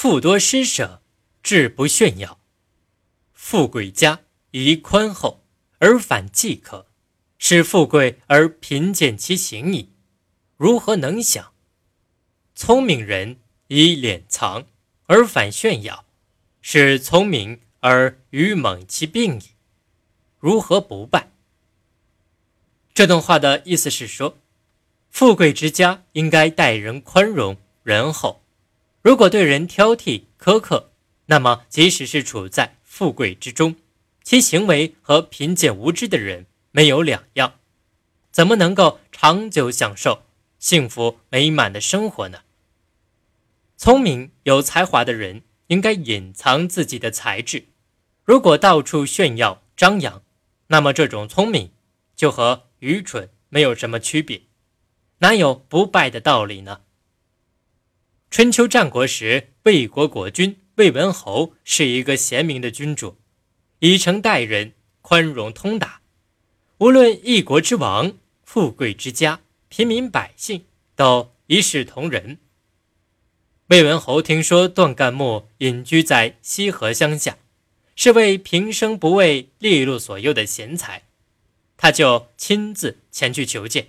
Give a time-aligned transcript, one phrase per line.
[0.00, 1.02] 富多施舍，
[1.42, 2.38] 志不炫耀。
[3.32, 4.20] 富贵家
[4.52, 5.42] 宜宽厚，
[5.80, 6.86] 而反饥渴，
[7.36, 9.90] 使富贵而贫贱其行矣。
[10.56, 11.52] 如何能想？
[12.54, 14.66] 聪明人以敛藏，
[15.06, 16.04] 而反炫耀，
[16.62, 19.46] 使聪明而愚蒙其病矣。
[20.38, 21.32] 如何不败？
[22.94, 24.38] 这段话的意思是说，
[25.10, 28.44] 富贵之家应该待人宽容仁厚。
[29.02, 30.90] 如果对人挑剔苛刻，
[31.26, 33.76] 那么即使是处在富贵之中，
[34.22, 37.54] 其行为和贫贱无知的人没有两样，
[38.30, 40.22] 怎么能够长久享受
[40.58, 42.40] 幸福美满的生活呢？
[43.76, 47.68] 聪明有才华的人应该隐藏自己的才智，
[48.24, 50.22] 如果到处炫耀张扬，
[50.66, 51.70] 那么这种聪明
[52.16, 54.42] 就和愚蠢没有什么区别，
[55.18, 56.80] 哪有不败的道理呢？
[58.30, 63.16] 春秋战国时，魏国国君魏文侯是一个贤明的君主，
[63.78, 66.02] 以诚待人，宽容通达。
[66.78, 68.12] 无论一国之王、
[68.44, 72.38] 富贵之家、平民百姓，都一视同仁。
[73.68, 77.38] 魏文侯听说段干木隐居在西河乡下，
[77.96, 81.04] 是位平生不为利禄所诱的贤才，
[81.78, 83.88] 他就亲自前去求见。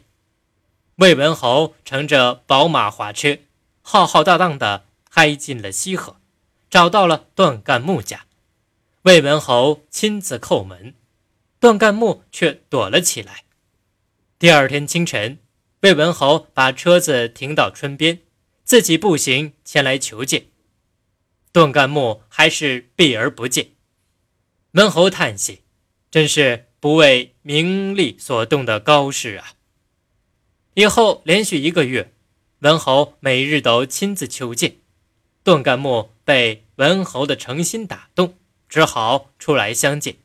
[0.95, 3.37] 魏文侯乘着宝马华车。
[3.91, 6.17] 浩浩荡荡地开进了西河，
[6.69, 8.27] 找到了段干木家。
[9.01, 10.93] 魏文侯亲自叩门，
[11.59, 13.45] 段干木却躲了起来。
[14.37, 15.39] 第二天清晨，
[15.79, 18.19] 魏文侯把车子停到村边，
[18.63, 20.45] 自己步行前来求见。
[21.51, 23.71] 段干木还是避而不见。
[24.73, 25.63] 文侯叹息
[26.11, 29.53] ：“真是不为名利所动的高士啊！”
[30.75, 32.13] 以后连续一个月。
[32.59, 34.79] 文侯每日都亲自求见，
[35.43, 40.17] 段干木被文侯的诚心打动，只好出来相见。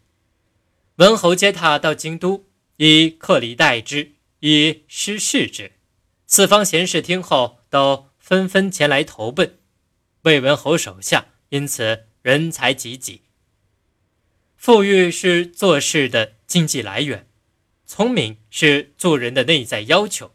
[0.96, 2.44] 文侯接他到京都，
[2.78, 5.72] 以客礼待之，以诗事之。
[6.26, 9.58] 四方贤士听后，都纷纷前来投奔
[10.22, 13.22] 魏文侯手下，因此人才济济。
[14.56, 17.28] 富裕是做事的经济来源，
[17.86, 20.32] 聪明是做人的内在要求。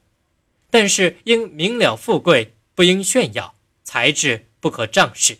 [0.69, 5.39] 但是应明了富贵，不应炫耀；才智不可仗势。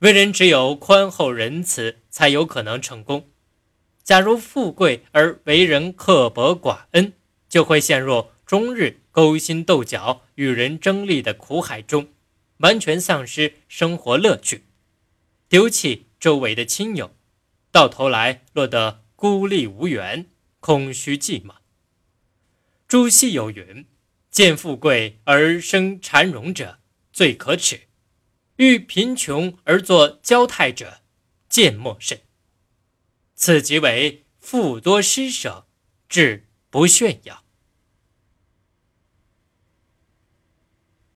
[0.00, 3.28] 为人只有宽厚仁慈，才有可能成功。
[4.02, 7.12] 假如富贵而为人刻薄寡恩，
[7.48, 12.08] 就会陷入终日勾心斗角、与人争利的苦海中，
[12.58, 14.64] 完全丧失生活乐趣，
[15.48, 17.14] 丢弃周围的亲友，
[17.70, 20.26] 到头来落得孤立无援、
[20.58, 21.52] 空虚寂寞。
[22.88, 23.86] 朱熹有云。
[24.32, 26.78] 见富贵而生缠荣者，
[27.12, 27.80] 最可耻；
[28.56, 31.02] 遇贫穷而作交态者，
[31.50, 32.18] 见莫甚。
[33.34, 35.66] 此即为富多施舍，
[36.08, 37.41] 至不炫耀。